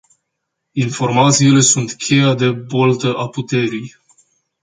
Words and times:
Informațiile 0.73 1.59
sunt 1.59 1.93
cheia 1.93 2.33
de 2.35 2.51
boltă 2.51 3.13
a 3.17 3.27
puterii. 3.29 3.95